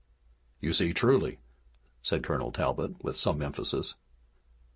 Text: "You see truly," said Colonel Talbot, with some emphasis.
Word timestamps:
"You 0.59 0.73
see 0.73 0.93
truly," 0.93 1.37
said 2.01 2.23
Colonel 2.23 2.51
Talbot, 2.51 3.03
with 3.03 3.15
some 3.17 3.39
emphasis. 3.39 3.93